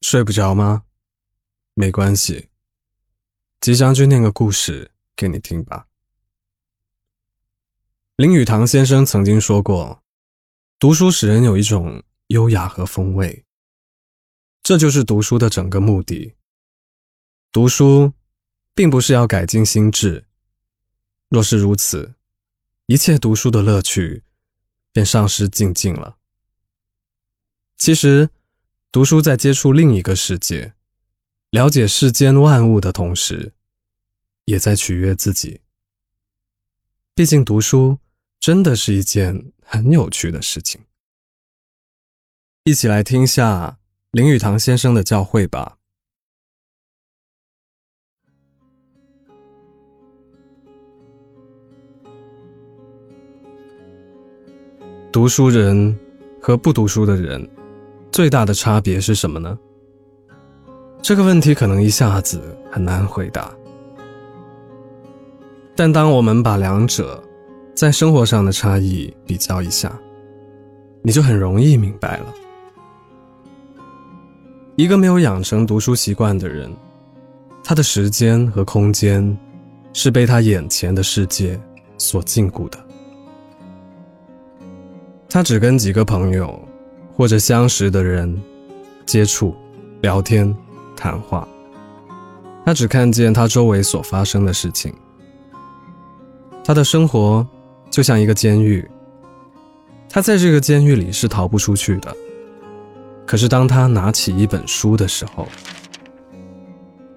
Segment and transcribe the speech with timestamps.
[0.00, 0.84] 睡不着吗？
[1.74, 2.48] 没关系，
[3.60, 5.86] 吉祥君念个故事给你听吧。
[8.16, 10.02] 林语堂先生曾经说过，
[10.78, 13.44] 读书使人有一种优雅和风味，
[14.62, 16.34] 这就是读书的整个目的。
[17.52, 18.12] 读书，
[18.74, 20.26] 并不是要改进心智，
[21.28, 22.14] 若是如此，
[22.86, 24.22] 一切读书的乐趣
[24.92, 26.16] 便丧失尽尽了。
[27.76, 28.28] 其实，
[28.92, 30.74] 读书在接触另一个世界、
[31.50, 33.52] 了解世间万物的同时，
[34.46, 35.60] 也在取悦自己。
[37.14, 38.00] 毕竟，读书
[38.40, 40.80] 真的是一件很有趣的事情。
[42.64, 43.78] 一起来听下
[44.10, 45.78] 林语堂先生的教诲吧。
[55.12, 55.96] 读书人
[56.42, 57.59] 和不读书的人。
[58.12, 59.58] 最大的差别是什么呢？
[61.00, 63.50] 这个问题可能一下子很难回答。
[65.76, 67.22] 但当我们把两者
[67.74, 69.96] 在生活上的差异比较一下，
[71.02, 72.26] 你就很容易明白了。
[74.76, 76.70] 一个没有养成读书习惯的人，
[77.62, 79.38] 他的时间和空间
[79.92, 81.58] 是被他眼前的世界
[81.96, 82.78] 所禁锢的。
[85.28, 86.69] 他只跟几个朋友。
[87.20, 88.34] 或者相识的人
[89.04, 89.54] 接触、
[90.00, 90.56] 聊天、
[90.96, 91.46] 谈话，
[92.64, 94.90] 他只看见他周围所发生的事情。
[96.64, 97.46] 他的生活
[97.90, 98.90] 就像一个监狱，
[100.08, 102.16] 他在这个监狱里是逃不出去的。
[103.26, 105.46] 可是当他拿起一本书的时候，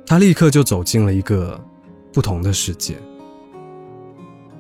[0.06, 1.58] 他立刻就走进了一个
[2.12, 2.98] 不同的世界。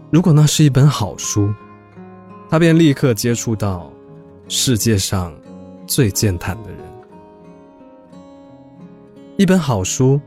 [0.09, 1.53] 如果那是一本好书，
[2.49, 3.92] 他便立刻接触到。
[4.49, 5.33] 世界上
[5.87, 6.79] 最健谈的人，
[9.37, 10.19] 一本好书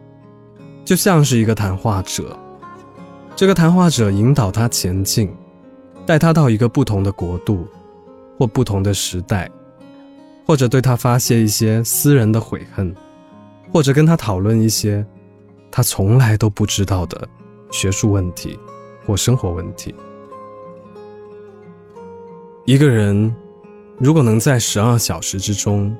[0.84, 2.36] 就像是一个谈话者，
[3.36, 5.32] 这个谈话者引导他前进，
[6.06, 7.68] 带他到一个不同的国度
[8.38, 9.50] 或不同的时代，
[10.46, 12.94] 或者对他发泄一些私人的悔恨，
[13.70, 15.06] 或者跟他讨论一些
[15.70, 17.28] 他从来都不知道的
[17.70, 18.58] 学术问题
[19.06, 19.94] 或生活问题。
[22.64, 23.32] 一个人。
[23.98, 25.96] 如果能在十二小时之中，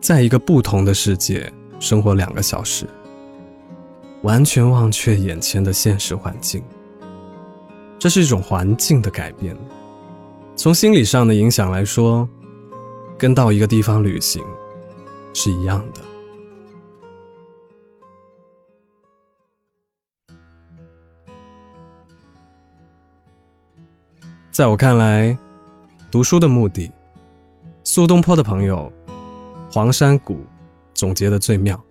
[0.00, 2.88] 在一个不同的世界生活两个小时，
[4.22, 6.60] 完全忘却眼前的现实环境，
[8.00, 9.56] 这是一种环境的改变。
[10.56, 12.28] 从心理上的影响来说，
[13.16, 14.44] 跟到一个地方旅行
[15.32, 16.00] 是一样的。
[24.50, 25.38] 在我看来，
[26.10, 26.90] 读书的目的。
[27.82, 28.92] 苏东坡的朋友
[29.70, 30.44] 黄山谷
[30.94, 31.82] 总结的最妙。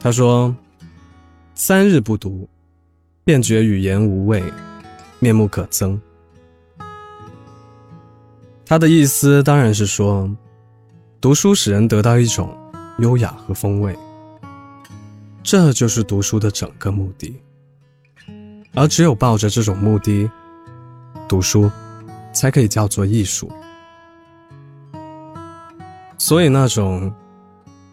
[0.00, 0.54] 他说
[1.54, 2.48] ：“三日不读，
[3.24, 4.42] 便觉语言无味，
[5.20, 5.98] 面目可憎。”
[8.66, 10.28] 他的意思当然是说，
[11.20, 12.56] 读书使人得到一种
[12.98, 13.96] 优雅和风味，
[15.42, 17.34] 这就是读书的整个目的。
[18.74, 20.28] 而只有抱着这种目的，
[21.28, 21.70] 读书
[22.32, 23.52] 才可以叫做艺术。
[26.32, 27.12] 所以，那种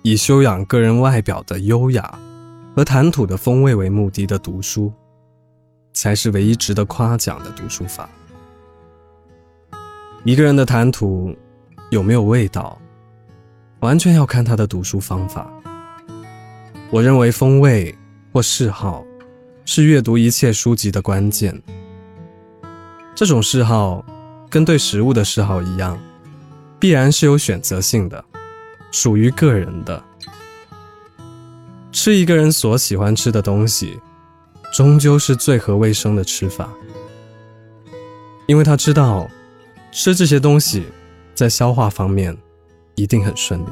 [0.01, 2.17] 以修养个人外表的优雅
[2.73, 4.93] 和谈吐的风味为目的的读书，
[5.91, 8.09] 才是唯一值得夸奖的读书法。
[10.23, 11.35] 一个人的谈吐
[11.89, 12.79] 有没有味道，
[13.81, 15.51] 完全要看他的读书方法。
[16.91, 17.93] 我认为，风味
[18.31, 19.03] 或嗜好
[19.65, 21.61] 是阅读一切书籍的关键。
[23.13, 24.01] 这种嗜好，
[24.49, 25.99] 跟对食物的嗜好一样。
[26.79, 28.23] 必然是有选择性的，
[28.91, 30.01] 属于个人的。
[31.91, 33.99] 吃一个人所喜欢吃的东西，
[34.73, 36.69] 终究是最合卫生的吃法，
[38.47, 39.27] 因为他知道，
[39.91, 40.85] 吃这些东西，
[41.33, 42.37] 在消化方面
[42.95, 43.69] 一定很顺利。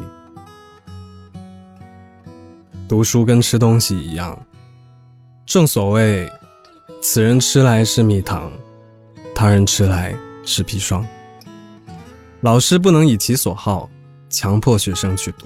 [2.88, 4.38] 读书跟吃东西一样，
[5.46, 6.30] 正所谓，
[7.02, 8.52] 此人吃来是蜜糖，
[9.36, 11.06] 他人吃来是砒霜。
[12.42, 13.90] 老师不能以其所好
[14.30, 15.46] 强迫学生去读，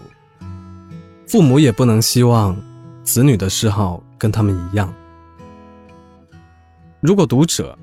[1.28, 2.56] 父母也不能希望
[3.04, 4.94] 子女的嗜好跟他们一样。
[7.00, 7.78] 如果读者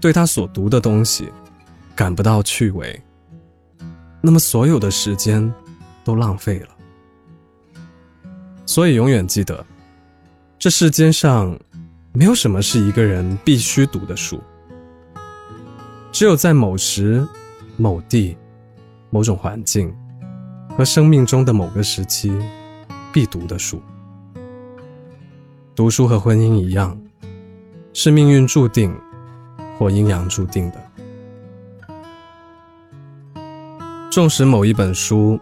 [0.00, 1.32] 对他所读的东西
[1.94, 3.00] 感不到趣味，
[4.20, 5.52] 那么所有的时间
[6.04, 6.68] 都浪费了。
[8.66, 9.64] 所以永远记得，
[10.58, 11.58] 这世间上
[12.12, 14.40] 没有什么是一个人必须读的书，
[16.12, 17.26] 只有在某时
[17.76, 18.36] 某地。
[19.08, 19.94] 某种环境
[20.76, 22.30] 和生命中的某个时期
[23.10, 23.80] 必读的书。
[25.74, 26.98] 读书和婚姻一样，
[27.94, 28.94] 是命运注定
[29.78, 30.82] 或阴阳注定的。
[34.10, 35.40] 重视某一本书，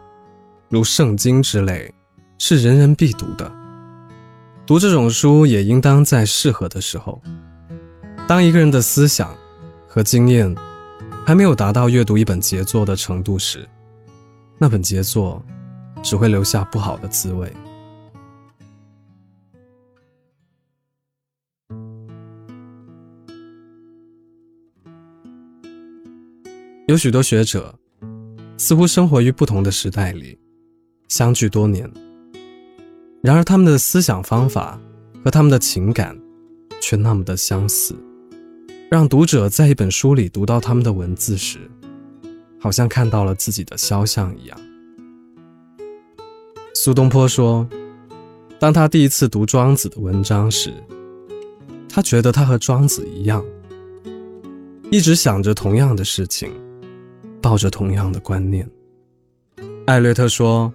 [0.69, 1.93] 如圣经之类，
[2.39, 3.51] 是人人必读的。
[4.65, 7.21] 读这种书也应当在适合的时候。
[8.29, 9.37] 当一个人的思想
[9.87, 10.55] 和经验
[11.27, 13.69] 还没有达到阅读一本杰作的程度时，
[14.59, 15.45] 那本杰作
[16.03, 17.53] 只会留下不好的滋味。
[26.87, 27.75] 有许多学者。
[28.57, 30.39] 似乎生活于不同的时代里，
[31.09, 31.91] 相距多年。
[33.21, 34.81] 然而，他们的思想方法
[35.25, 36.17] 和他们的情感，
[36.81, 37.97] 却那么的相似，
[38.89, 41.69] 让读者在一本书里读到他们的文字时，
[42.65, 44.59] 好像看到了自己的肖像一样。
[46.73, 47.69] 苏东坡说，
[48.59, 50.73] 当他第一次读庄子的文章时，
[51.91, 53.45] 他觉得他和庄子一样，
[54.91, 56.51] 一直想着同样的事情。
[57.43, 58.67] 抱着同样的观念，
[59.85, 60.73] 艾略特说，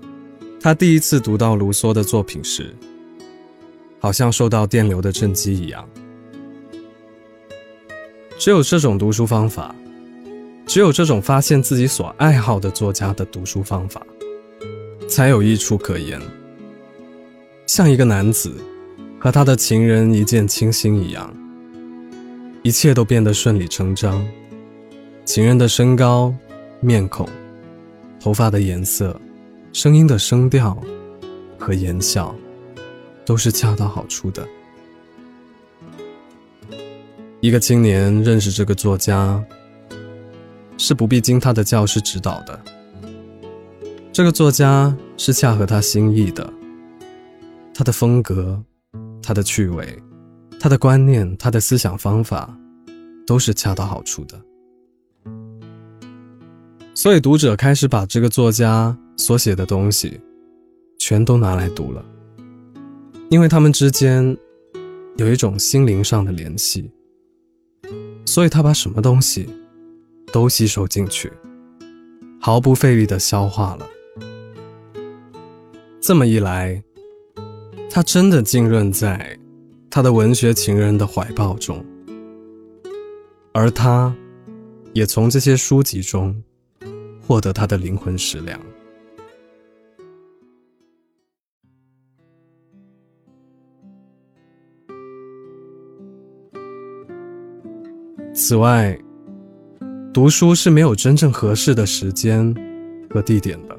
[0.61, 2.71] 他第一次读到卢梭的作品时，
[3.99, 5.89] 好像受到电流的震击一样。
[8.37, 9.73] 只有这种读书方法，
[10.69, 14.05] 只有这种发现自己所爱好的作家的读书方法，
[15.07, 16.21] 才有益处可言。
[17.65, 18.53] 像一个男子
[19.19, 21.33] 和他的情人一见倾心一样，
[22.61, 24.23] 一切都变得顺理成章。
[25.25, 26.31] 情人的身高。
[26.81, 27.27] 面孔、
[28.21, 29.19] 头发的颜色、
[29.73, 30.81] 声音的声调
[31.57, 32.33] 和言笑，
[33.25, 34.47] 都是恰到好处的。
[37.41, 39.43] 一个青年认识这个作家，
[40.79, 42.57] 是不必经他的教师指导的。
[44.13, 46.51] 这个作家是恰合他心意的，
[47.73, 48.59] 他的风格、
[49.21, 50.01] 他的趣味、
[50.57, 52.57] 他的观念、他的思想方法，
[53.27, 54.41] 都是恰到好处的。
[56.95, 60.19] 所以，读者开始把这个作家所写的东西，
[60.97, 62.03] 全都拿来读了，
[63.29, 64.35] 因为他们之间
[65.17, 66.89] 有一种心灵上的联系。
[68.25, 69.49] 所以他把什么东西
[70.31, 71.31] 都吸收进去，
[72.39, 73.89] 毫不费力地消化了。
[76.01, 76.81] 这么一来，
[77.89, 79.37] 他真的浸润在
[79.89, 81.85] 他的文学情人的怀抱中，
[83.53, 84.15] 而他，
[84.93, 86.35] 也从这些书籍中。
[87.29, 88.59] 获得他的灵魂食粮。
[98.33, 98.99] 此外，
[100.11, 102.53] 读书是没有真正合适的时间
[103.09, 103.77] 和地点的。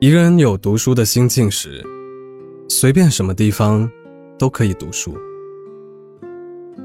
[0.00, 1.82] 一个人有读书的心境时，
[2.68, 3.90] 随便什么地方
[4.38, 5.16] 都可以读书。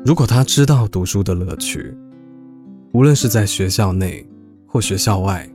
[0.05, 1.95] 如果他知道读书的乐趣。
[2.93, 4.27] 无论是在学校内
[4.67, 5.49] 或学校外，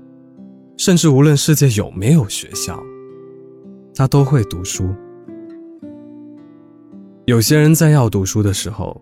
[0.79, 2.83] 甚至无论世界有没有学校，
[3.95, 4.89] 他都会读书。
[7.27, 8.99] 有些人在要读书的时候，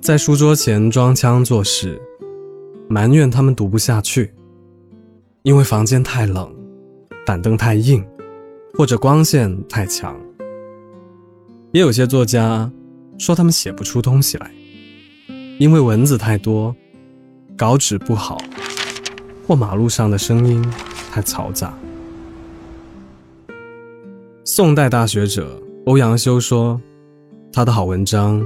[0.00, 2.00] 在书桌前装腔作势，
[2.88, 4.32] 埋怨他们读不下去，
[5.42, 6.50] 因为房间太冷，
[7.26, 8.02] 板凳太硬，
[8.72, 10.18] 或者光线太强。
[11.72, 12.70] 也有些作家
[13.18, 14.50] 说他们写不出东西来，
[15.58, 16.74] 因为文字太多。
[17.54, 18.38] 稿纸不好，
[19.46, 20.64] 或马路上的声音
[21.12, 21.78] 太嘈杂。
[24.46, 26.80] 宋代大学者欧阳修说
[27.52, 28.42] ：“他的好文章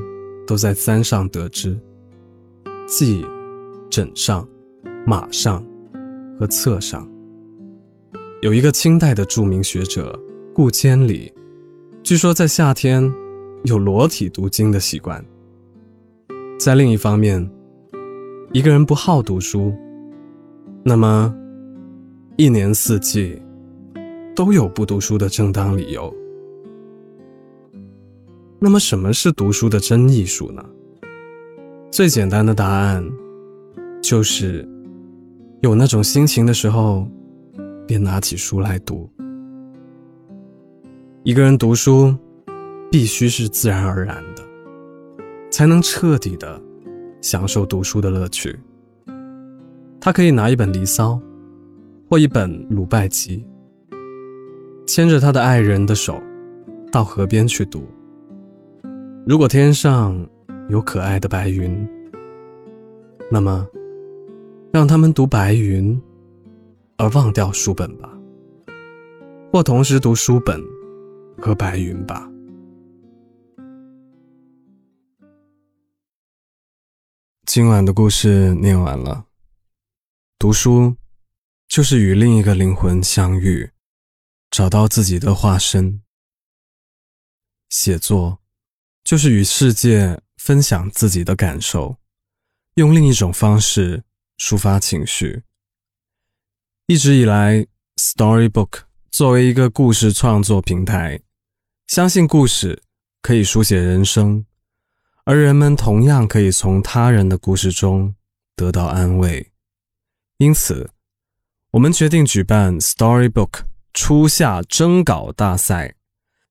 [0.47, 1.79] 都在簪上得知，
[2.87, 3.25] 即
[3.91, 4.47] 枕上、
[5.07, 5.65] 马上
[6.39, 7.09] 和册上。”
[8.43, 10.19] 有一个清代的著名学者
[10.55, 11.33] 顾千里，
[12.03, 13.11] 据说在夏天
[13.65, 15.25] 有裸体读经的习惯。
[16.59, 17.51] 在另一方面，
[18.53, 19.75] 一个人不好读书，
[20.85, 21.35] 那么
[22.37, 23.41] 一年四季
[24.37, 26.15] 都有不读书的正当理由。
[28.64, 30.64] 那么，什么是读书的真艺术呢？
[31.90, 33.04] 最简单的答案
[34.02, 34.66] 就是：
[35.61, 37.06] 有那种心情的时候，
[37.87, 39.06] 便拿起书来读。
[41.25, 42.16] 一个人读书，
[42.90, 44.42] 必须是自然而然的，
[45.50, 46.59] 才能彻底的。
[47.21, 48.59] 享受读书的乐趣。
[50.00, 51.12] 他可以拿一本《离骚》，
[52.09, 53.44] 或一本《鲁拜集》，
[54.87, 56.18] 牵着他的爱人的手，
[56.90, 57.87] 到河边去读。
[59.26, 60.14] 如果天上
[60.69, 61.88] 有可爱的白云，
[63.31, 63.66] 那么，
[64.71, 65.99] 让他们读白云，
[66.99, 68.11] 而忘掉书本吧。
[69.50, 70.62] 或同时读书本
[71.38, 72.31] 和白云吧。
[77.47, 79.25] 今晚的故事念完了。
[80.38, 80.95] 读书，
[81.66, 83.71] 就是与另一个灵魂相遇，
[84.50, 86.00] 找到自己的化身；
[87.71, 88.40] 写作，
[89.04, 91.99] 就是与世界分享自己的感受，
[92.76, 94.02] 用另一种方式
[94.38, 95.42] 抒发情绪。
[96.87, 98.80] 一直以来，Storybook
[99.11, 101.20] 作为一个故事创作平台，
[101.87, 102.82] 相信故事
[103.20, 104.46] 可以书写人生，
[105.25, 108.14] 而人们同样可以从他人的故事中
[108.56, 109.52] 得到安慰。
[110.38, 110.90] 因此，
[111.73, 115.94] 我们决定举办 Storybook 初夏征稿大赛，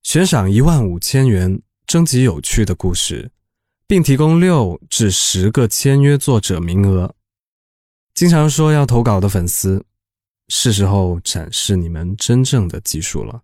[0.04, 1.60] 悬赏一万五千元
[1.94, 3.30] 征集有趣的故事，
[3.86, 7.14] 并提供六至十个签约作者名额。
[8.16, 9.86] 经常说要投稿的粉丝。
[10.48, 13.44] 是时候展示你们真正的技术了。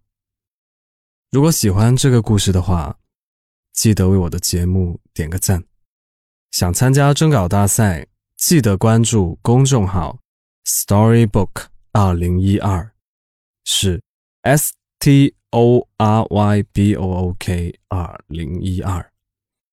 [1.30, 2.98] 如果喜欢这个故事的话，
[3.72, 5.64] 记得为我的节目点个赞。
[6.50, 10.18] 想参加征稿大赛，记得关注公众号
[10.66, 12.92] “Storybook 二零一二”，
[13.64, 14.02] 是
[14.42, 19.12] S T O R Y B O O K 二零一二，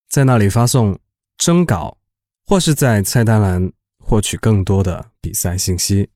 [0.09, 0.99] 在那里发送
[1.37, 1.99] 征稿，
[2.47, 6.09] 或是在菜单栏获取更多的比赛信息。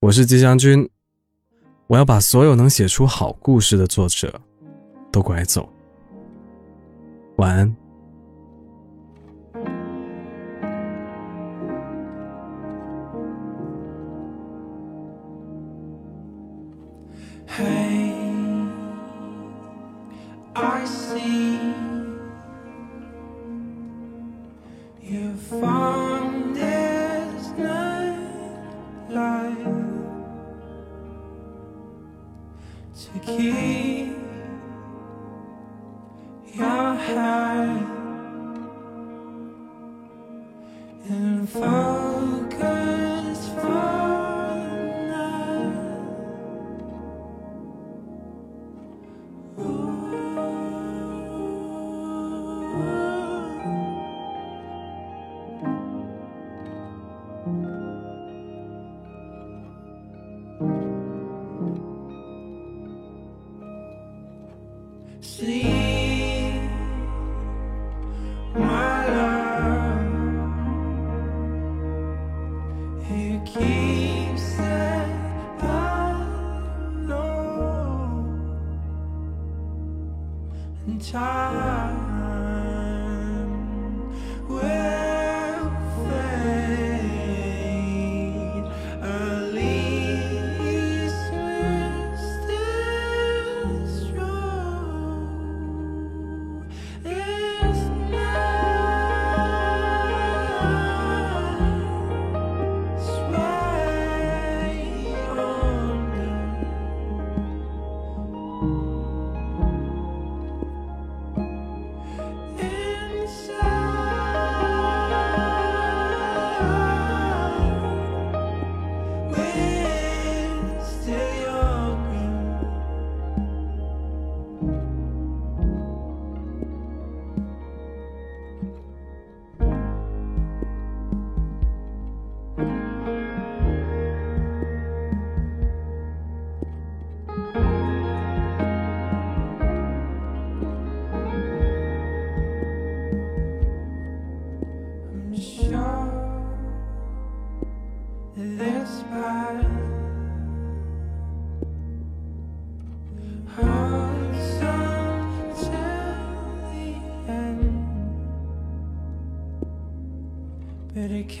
[0.00, 0.88] 我是季将军，
[1.88, 4.40] 我要把所有能写出好故事的作者
[5.10, 5.68] 都拐走。
[7.38, 7.85] 晚安。
[41.46, 43.05] Focus